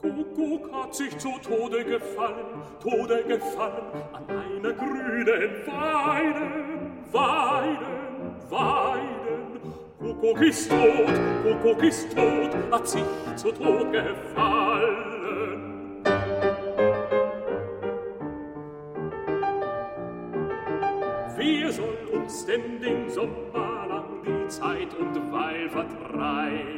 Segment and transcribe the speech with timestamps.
[0.00, 6.46] Kuckuck hat sich zu Tode gefallen, Tode gefallen an einer grünen Weide,
[7.10, 9.60] Weiden, Weiden.
[9.98, 13.02] Kuckuck ist tot, Kuckuck ist tot, hat sich
[13.34, 15.24] zu Tod gefallen.
[21.36, 26.77] Wer soll uns denn den Sommer lang die Zeit und Weil vertreiben?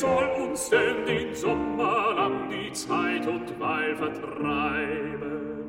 [0.00, 5.60] Soll uns denn den Sommer lang die Zeit und Weil vertreiben?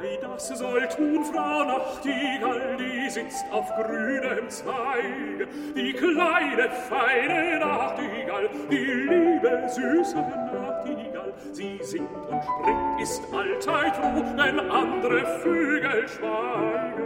[0.00, 5.48] Ei, das soll tun Frau Nachtigall, die sitzt auf grünem Zweig.
[5.76, 14.24] Die kleine, feine Nachtigall, die liebe, süße Nachtigall, sie singt und springt, ist allzeit froh,
[14.36, 17.01] wenn andere Vögel schweigen.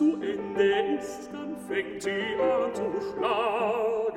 [0.00, 4.09] Zu Ende ist, dann fängt sie an zu schlagen.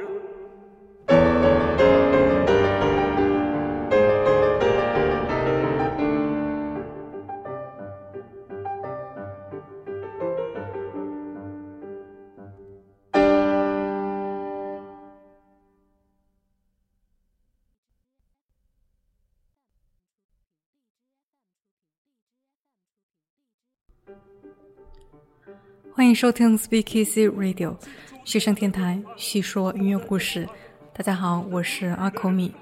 [26.13, 27.75] 迎收听 Speak Easy Radio，
[28.23, 30.47] 学生电台，叙说音乐故事。
[30.93, 32.53] 大家好，我是阿口米。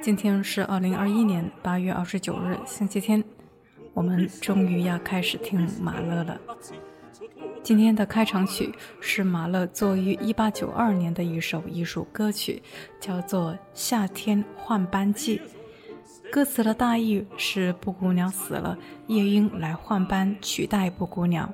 [0.00, 3.22] 今天是二零二一年八月二十九日，星期天。
[3.92, 6.40] 我们终于要开始听马勒了。
[7.64, 12.62] 今天的开场曲是马勒作于一八九二年的一首艺术歌曲，
[13.00, 15.38] 叫做《夏天换班季》。
[16.30, 21.52] 歌词的大意是：布谷鸟死了，夜莺来换班取代布谷鸟。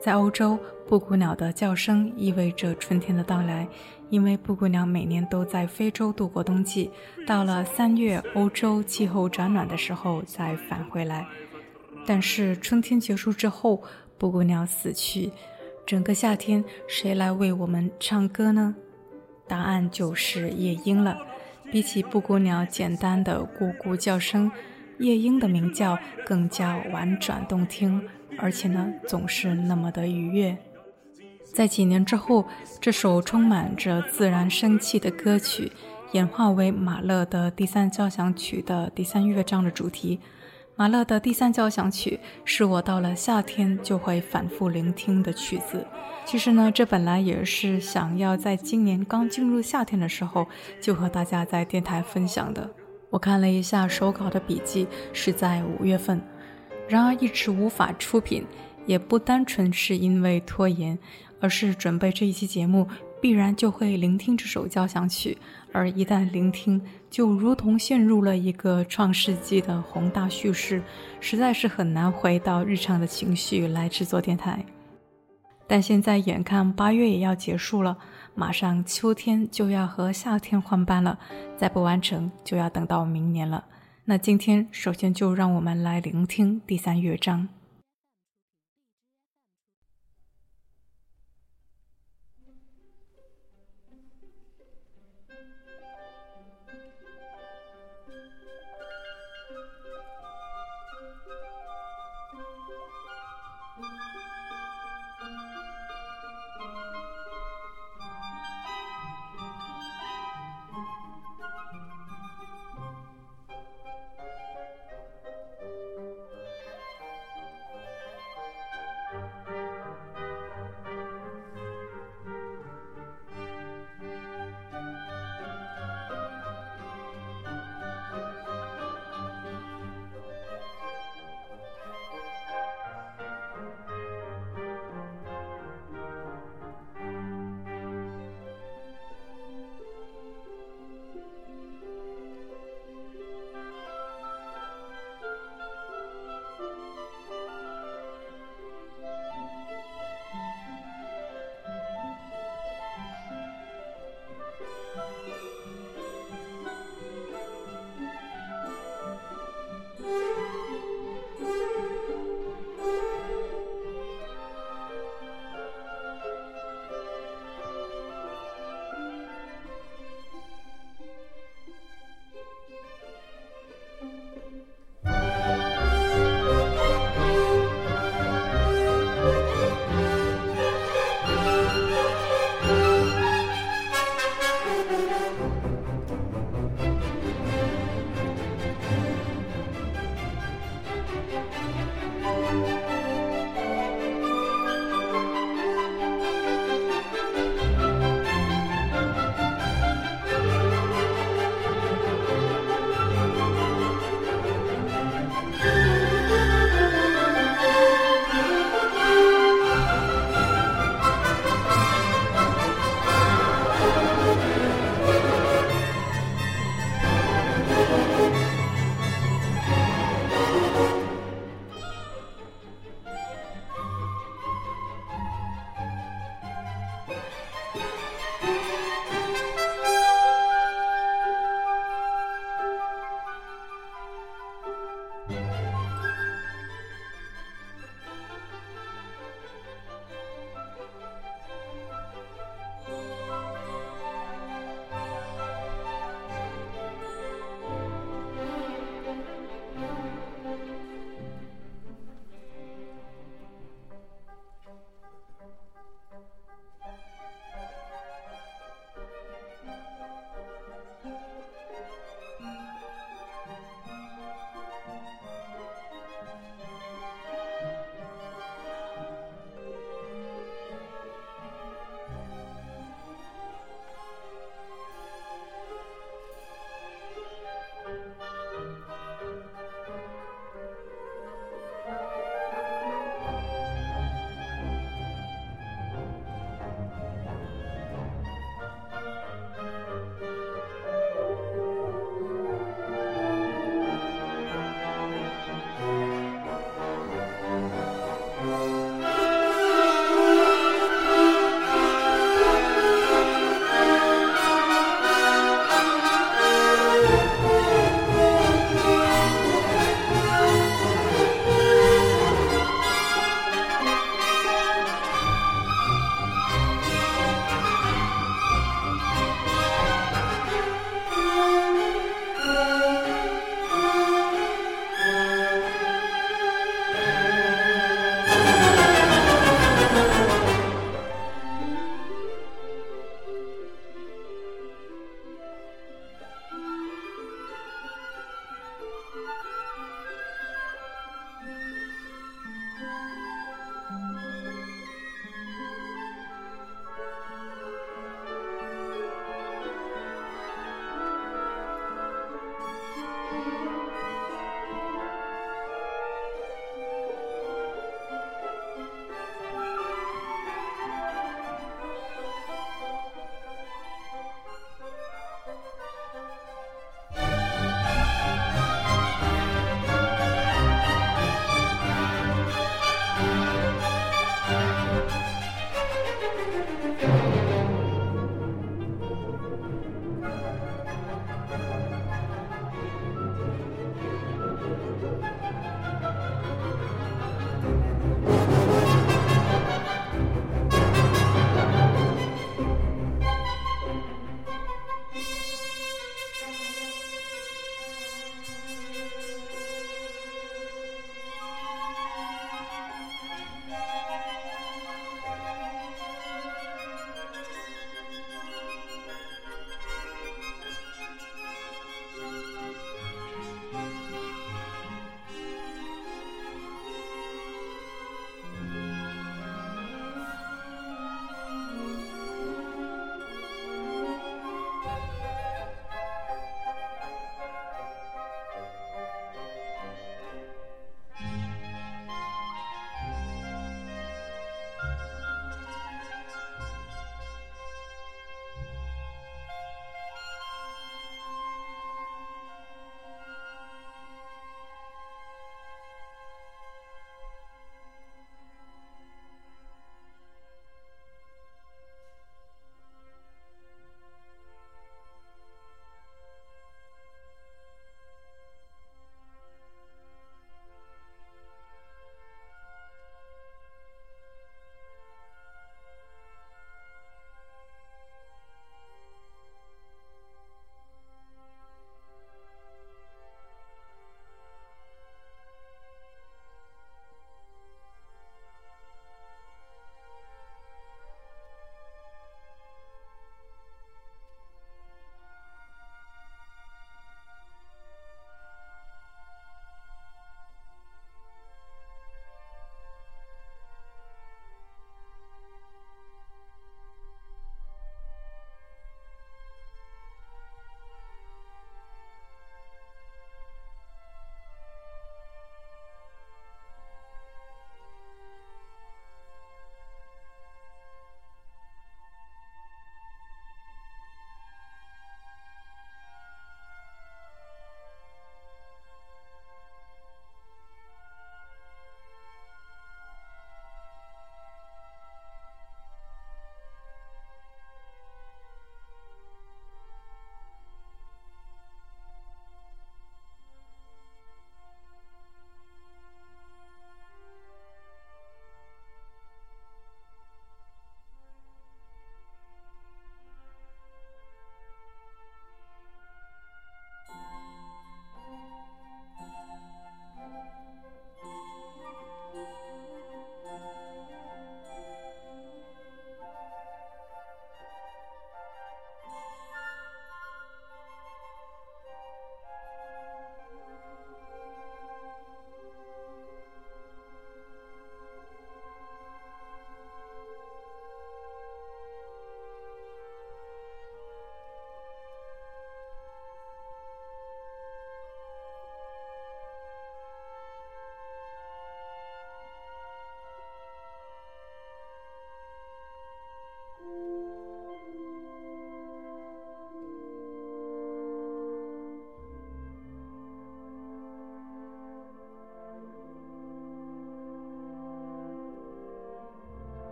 [0.00, 3.68] 在欧洲，布谷鸟的叫声意味着春天的到来，
[4.08, 6.90] 因为布谷鸟每年都在非洲度过冬季，
[7.26, 11.26] 到了三月，欧洲气候转暖的时候再返回来。
[12.06, 13.82] 但是春天结束之后，
[14.16, 15.30] 布谷鸟死去，
[15.84, 18.74] 整个夏天谁来为我们唱歌呢？
[19.46, 21.18] 答案就是夜莺了。
[21.70, 24.50] 比起布谷鸟简单的咕咕叫声，
[24.98, 28.02] 夜莺的鸣叫更加婉转动听。
[28.40, 30.56] 而且呢，总是那么的愉悦。
[31.52, 32.46] 在几年之后，
[32.80, 35.72] 这首充满着自然生气的歌曲
[36.12, 40.20] 演化为马勒的第三交响曲的第三乐章的主题。
[40.76, 45.86] 马勒的第三交响曲是我到了夏天就会反复聆听的曲子。
[46.24, 50.46] 其实呢，这本来也是想要在今年刚进入夏天的时候
[50.80, 52.70] 就和大家在电台分享的。
[53.10, 56.22] 我看了一下手稿的笔记，是在五月份。
[56.90, 58.44] 然而一直无法出品，
[58.84, 60.98] 也不单纯是因为拖延，
[61.40, 62.84] 而是准备这一期节目
[63.20, 65.38] 必然就会聆听这首交响曲，
[65.72, 70.82] 而一旦聆听，就如同陷入了一个创世纪的宏大叙事，
[71.20, 74.64] 实在是很难回到日常的情绪来制作电台。
[75.68, 77.96] 但现在眼看八月也要结束了，
[78.34, 81.16] 马上秋天就要和夏天换班了，
[81.56, 83.64] 再不完成就要等到明年了。
[84.10, 87.59] 那今天首先就让我们来聆听第三乐章。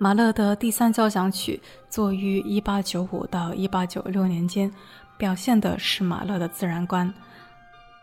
[0.00, 4.72] 马勒的第三交响曲作于1895到1896年间，
[5.16, 7.12] 表现的是马勒的自然观。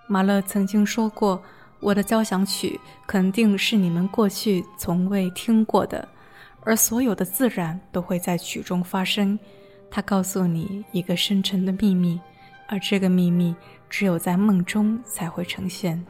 [0.06, 1.42] 马勒曾经说过
[1.80, 2.78] ：“我的交响曲
[3.08, 6.06] 肯定是你们过去从未听过的，
[6.66, 9.40] 而所有的自然都会在曲中发生。
[9.90, 12.20] 他告诉你一个深沉的秘密，
[12.68, 13.56] 而这个秘密
[13.90, 16.06] 只有在梦中才会呈现。”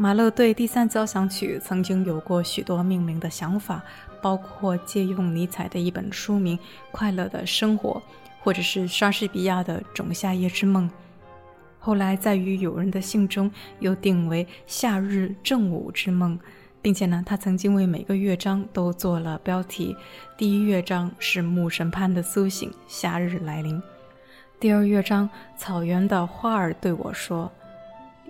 [0.00, 3.82] 马勒对第三交响曲曾经有过许多命名的想法，
[4.22, 6.56] 包括借用尼采的一本书名
[6.90, 8.02] 《快乐的生活》，
[8.42, 10.88] 或者是莎士比亚的《仲夏夜之梦》。
[11.78, 16.34] 后来在与友人的信中又定为《夏日正午之梦》，
[16.80, 19.94] 并且呢，他曾经为每个乐章都做了标题。
[20.38, 23.78] 第一乐章是牧神潘的苏醒，夏日来临；
[24.58, 27.52] 第二乐章草原的花儿对我说。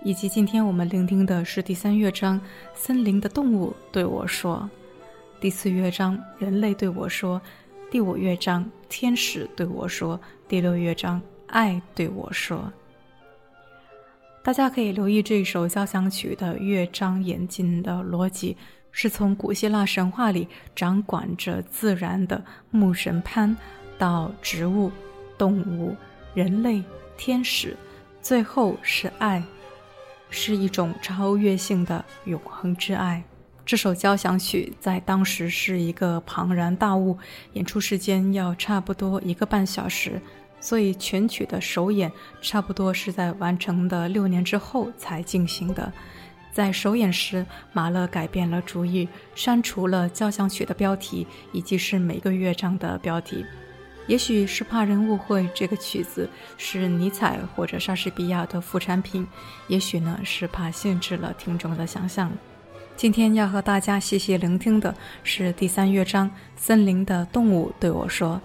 [0.03, 2.39] 以及今天我们聆听的是第三乐章
[2.73, 4.67] 《森林的动物对我说》，
[5.39, 7.39] 第四乐章《人类对我说》，
[7.91, 12.57] 第五乐章《天使对我说》，第六乐章《爱对我说》。
[14.43, 18.57] 大家可以留意这首交响曲的乐章演进的逻辑，
[18.91, 23.55] 是从古希腊神话里掌管着自然的牧神潘，
[23.99, 24.91] 到植物、
[25.37, 25.95] 动物、
[26.33, 26.83] 人类、
[27.17, 27.77] 天使，
[28.19, 29.43] 最后是爱。
[30.31, 33.23] 是一种超越性的永恒之爱。
[33.63, 37.15] 这首交响曲在当时是一个庞然大物，
[37.53, 40.19] 演出时间要差不多一个半小时，
[40.59, 45.93] 所以全曲的首演差不多是在完成的六年之后才进行的。
[46.51, 53.45] 在首演时，马勒改变了主意，删除了交响曲的标题以及是每个乐章的标题。
[54.07, 59.25] 也许是怕人误会这个曲子是尼采或者莎士比亚的副产品，
[59.67, 62.31] 也许呢是怕限制了听众的想象。
[62.97, 68.35] 今天要和大家细细聆听的是第三乐章《森林的动物对我说》。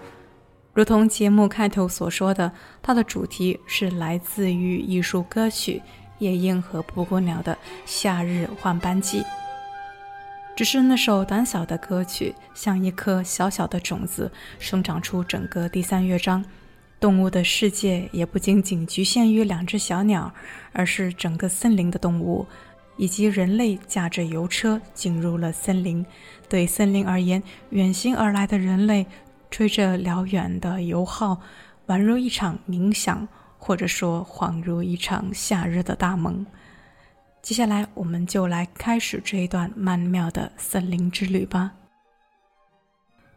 [0.73, 5.81] 如同节目开头所说的，它的主题是来自于艺术歌曲
[6.19, 7.53] 《夜莺和布谷鸟》的
[7.85, 9.21] 《夏日换班季》。
[10.57, 16.43] 只是那首胆小的歌曲，像一颗小小的种子，生长出整个第三乐章。
[16.99, 20.33] 动物的世界也不仅仅局限于两只小鸟，
[20.73, 22.43] 而是整个森林的动物，
[22.97, 26.03] 以及人类驾着油车进入了森林。
[26.49, 29.05] 对森林而言，远行而来的人类
[29.51, 31.39] 吹着辽远的油号，
[31.85, 33.27] 宛如一场冥想，
[33.59, 36.43] 或者说恍如一场夏日的大梦。
[37.47, 41.71] 接下来，我们就来开始这一段曼妙的森林之旅吧。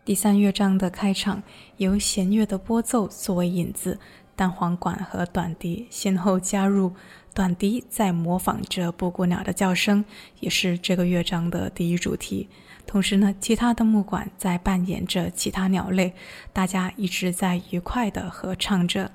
[0.05, 1.41] 第三乐章的开场
[1.77, 3.97] 由弦乐的拨奏作为引子，
[4.35, 6.93] 单簧管和短笛先后加入，
[7.33, 10.05] 短笛在模仿着布谷鸟的叫声，
[10.41, 12.49] 也是这个乐章的第一主题。
[12.85, 16.13] 同时呢，其他的木管在扮演着其他鸟类，
[16.53, 19.13] 大家一直在愉快地合唱着。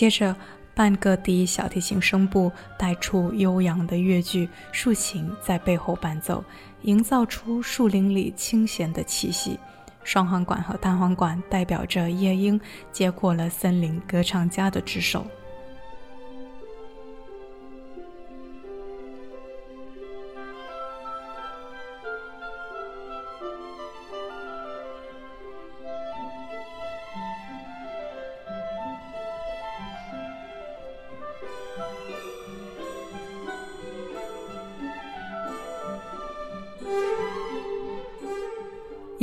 [0.00, 0.34] 接着，
[0.74, 6.42] 半个低小提琴声部带出悠扬的乐句，竖琴在背后伴奏，
[6.84, 9.58] 营造出树林里清闲的气息。
[10.02, 12.58] 双簧管和单簧管代表着夜莺，
[12.90, 15.26] 接过了森林歌唱家的之手。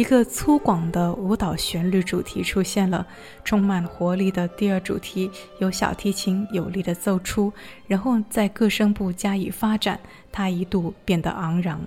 [0.07, 3.05] 个粗犷的舞蹈旋律主题出现了，
[3.43, 7.51] 充满活力的第二主题由小提琴有力的奏出，
[7.87, 9.99] 然后在各声部加以发展，
[10.31, 11.81] 它一度变得昂扬。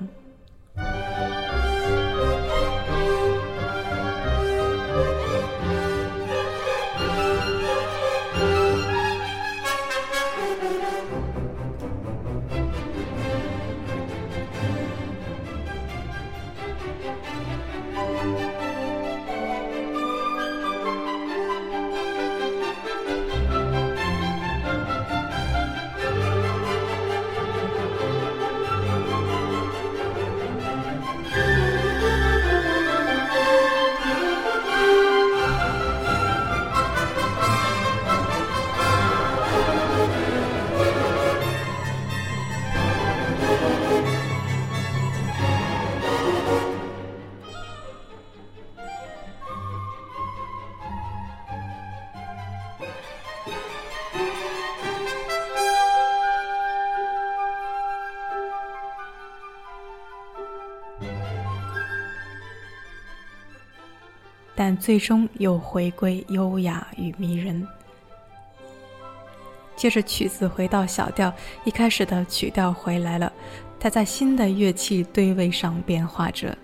[64.62, 67.66] 但最终又回归优雅与迷人。
[69.74, 71.32] 接着曲子回到小调，
[71.64, 73.32] 一开始的曲调回来了，
[73.78, 76.54] 它在新的乐器对位上变化着。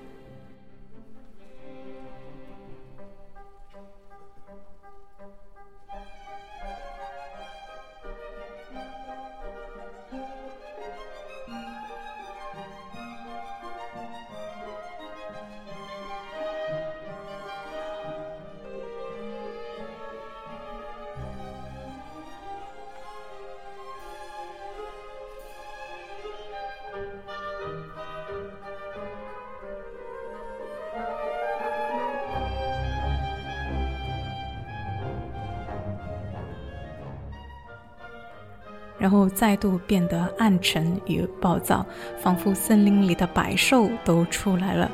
[39.07, 41.87] 然后再度变得暗沉与暴躁，
[42.19, 44.90] 仿佛森林里的百兽都出来了。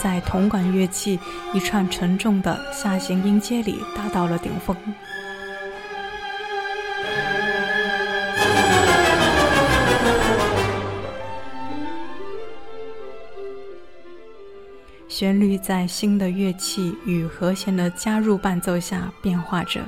[0.00, 1.18] 在铜管乐器
[1.52, 4.76] 一串沉重的下行音阶里达到了顶峰，
[15.08, 19.80] 旋律在新的乐器与和弦的加入伴奏下变化着。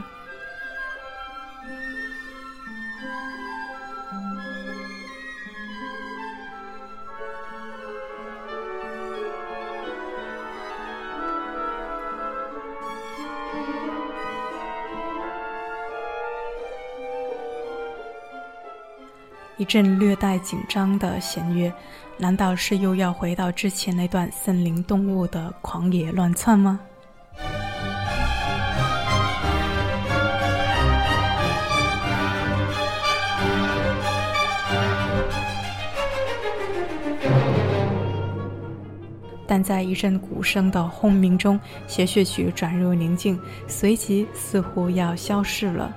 [19.60, 21.70] 一阵略带紧张的弦乐，
[22.16, 26.80] 难道是又要回到之前那段森林动物的狂野乱窜吗？
[39.46, 45.94] 但在一阵鼓声的轰鸣中，协谑曲转入宁静，随即似乎要消逝了。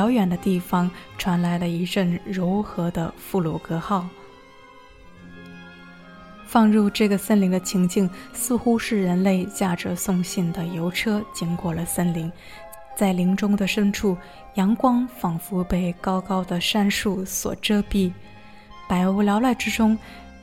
[0.00, 4.08] 遥远的地方传来了一阵柔和的弗鲁格号。
[6.46, 12.32] 放入这个森林的情境，似乎是人类驾着送信的邮车经过了森林，
[12.96, 14.16] 在林中的深处，
[14.54, 18.10] 阳光仿佛被高高的杉树所遮蔽，
[18.88, 19.96] 百无聊赖之中，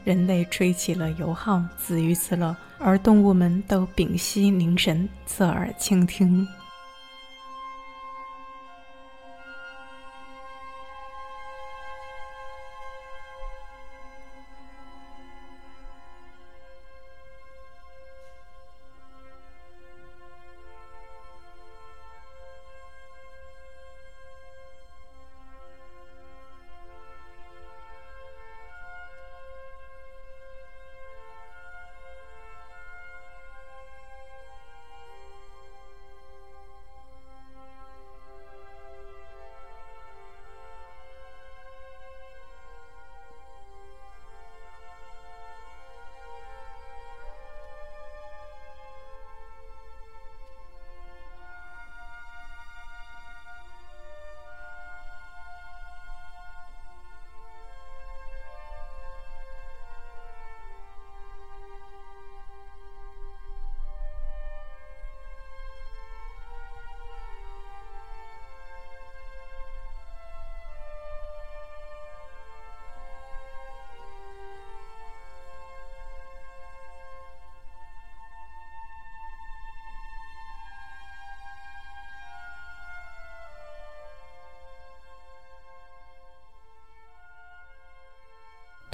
[0.04, 6.48] 人类吹起了油号，自娱自乐，而动物们都屏息凝神，侧耳倾听。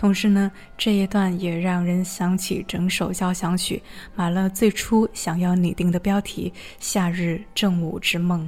[0.03, 3.81] 同时呢，这一段也让人想起整首交响曲
[4.15, 8.41] 马勒最初想要拟定的标题《夏日正午之梦》。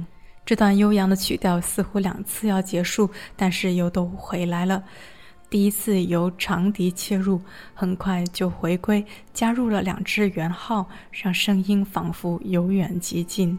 [0.44, 4.84] 这段悠扬的曲调似乎两次要结束，但是又都回来了。
[5.48, 7.40] 第一次由长笛切入，
[7.72, 13.58] 很快就回归，加入了两支圆号，让声音仿佛由远及近。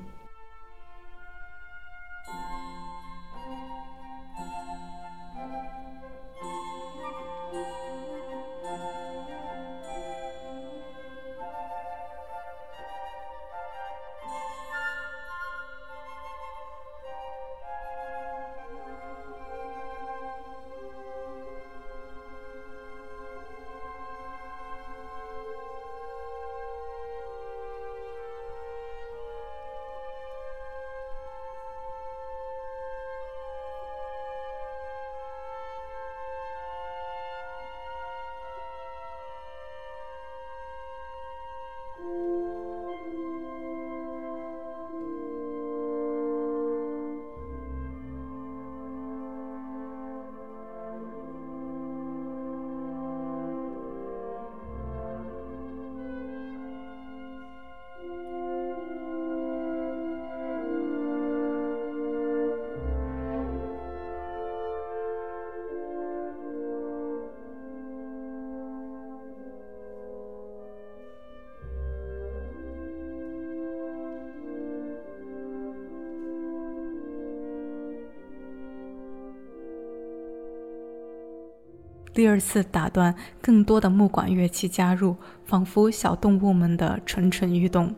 [82.18, 85.16] 第二次打断，更多的木管乐器加入，
[85.46, 87.94] 仿佛小动物们的蠢蠢欲动。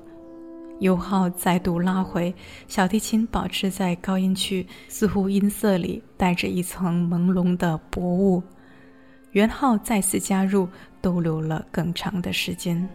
[0.80, 2.36] 油号再度拉回，
[2.68, 8.44] 小提琴保持在高音区，似乎音色里带着一层朦胧的薄雾。
[9.32, 10.68] 圆号再次加入，
[11.00, 12.90] 逗留了更长的时间。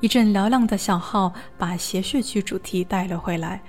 [0.00, 3.60] 一阵嘹亮的小号把谐谑曲主题带了回来，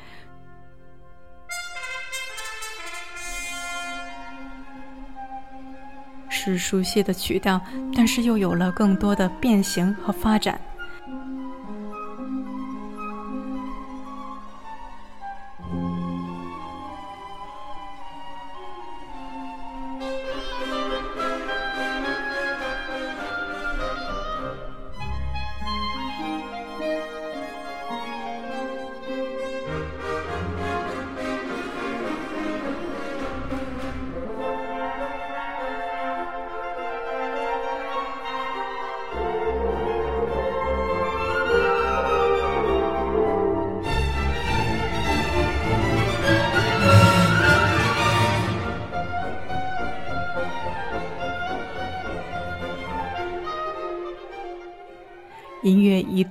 [6.29, 7.59] 是熟悉的曲调，
[7.93, 10.59] 但是又有了更多的变形和发展。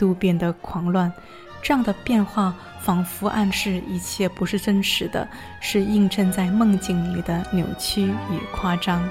[0.00, 1.12] 度变得狂乱，
[1.60, 5.28] 这样的变化仿佛暗示一切不是真实的，
[5.60, 9.06] 是映衬在梦境里的扭曲与夸张。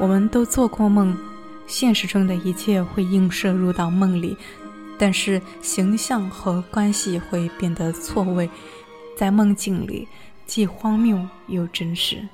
[0.00, 1.16] 我们都做过梦，
[1.68, 4.36] 现实中的一切会映射入到梦里，
[4.98, 8.50] 但是形象和关系会变得错位，
[9.16, 10.08] 在梦境里
[10.44, 12.28] 既荒谬又真实。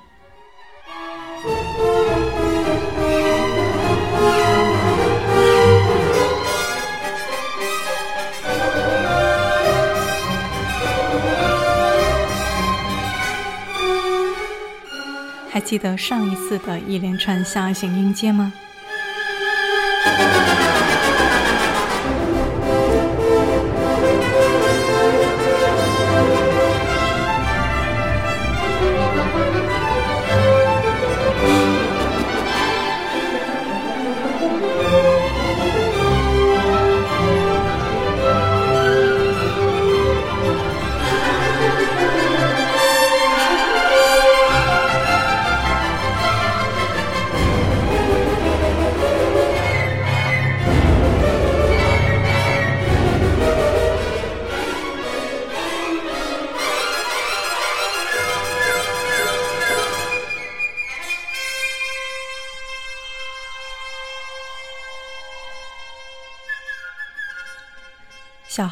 [15.55, 18.51] 还记得上一次的一连串下行音阶吗？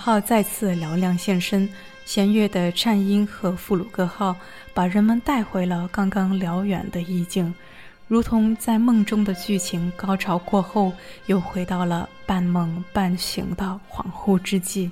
[0.04, 1.70] 号再次嘹亮现身，
[2.04, 4.36] 弦乐的颤音和布鲁克号
[4.74, 7.54] 把人们带回了刚刚辽远的意境，
[8.10, 10.92] 如同在梦中的剧情高潮过后，
[11.28, 14.92] 又回到了半梦半醒的恍惚之际。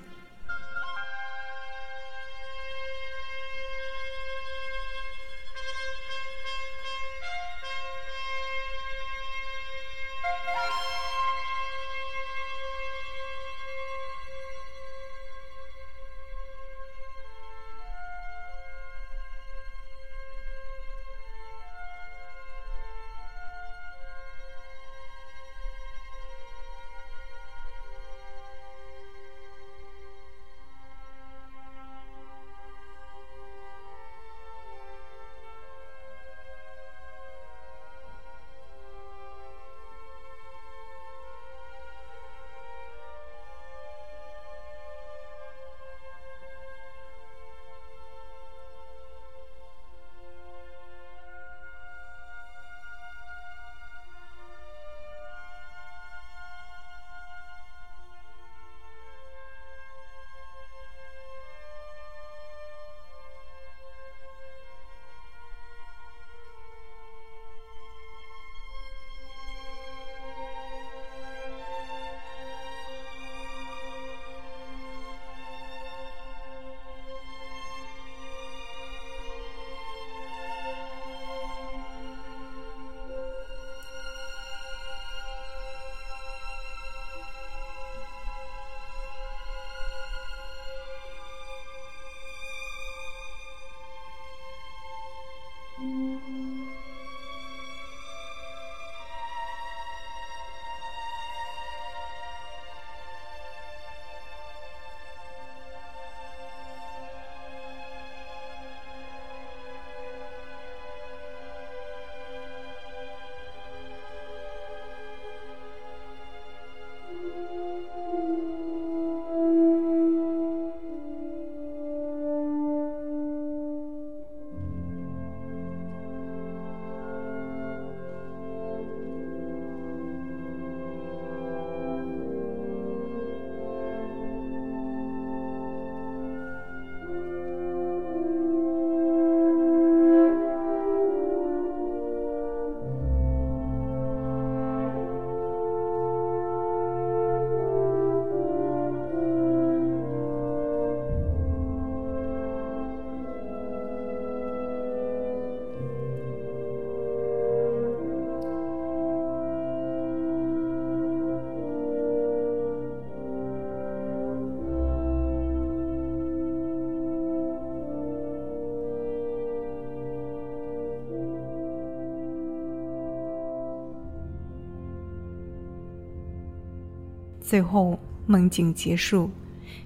[177.52, 179.30] 最后，梦境结束，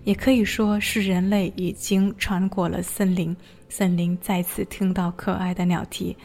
[0.03, 3.36] 也可以说是人类已经穿过了森林，
[3.70, 6.16] 森林再次听到可爱的鸟啼，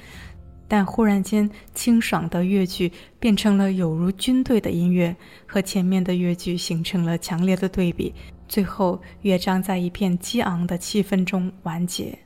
[0.68, 5.16] 但忽然间，清爽的乐句变成了有如军队的音乐，
[5.47, 8.12] 和前面的乐句形成了强烈的对比，
[8.47, 12.18] 最后乐章在一片激昂的气氛中完结。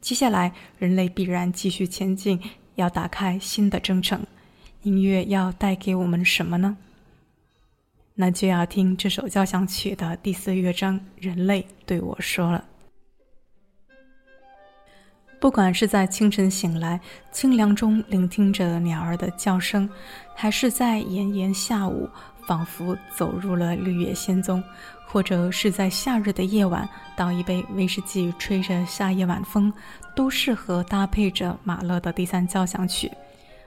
[0.00, 2.40] 接下来，人类必然继续前进，
[2.76, 4.26] 要打开新的征程。
[4.82, 6.76] 音乐要带给我们什么呢？
[8.14, 10.98] 那就要听这首交响曲的第四乐章。
[11.16, 12.64] 人类对我说了
[15.38, 16.98] ：“不管是在清晨醒来，
[17.30, 19.88] 清凉中聆听着鸟儿的叫声，
[20.34, 22.08] 还是在炎炎下午，
[22.46, 24.62] 仿佛走入了绿野仙踪。”
[25.10, 29.72] 或者是在夏日的夜晚，倒一杯威士忌，吹着夏夜晚风，
[30.14, 33.10] 都适合搭配着马勒的第三交响曲。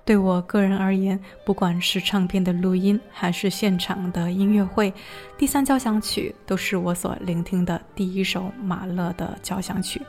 [0.06, 4.94] 对我个人而言，不管是唱片的录音，还是现场的音乐会，
[5.38, 10.02] 第三交响曲都是我所聆听的第一首马勒的交响曲。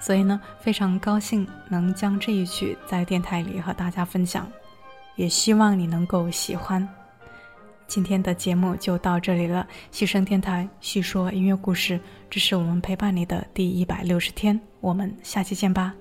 [0.00, 4.46] 所以呢，非常高兴能将这一曲在电台里和大家分享，
[5.16, 6.86] 也希望你能够喜欢。
[7.86, 15.94] 今天的节目就到这里了，西声电台叙说音乐故事，这是我们陪伴你的第一百六十天，我们下期见吧。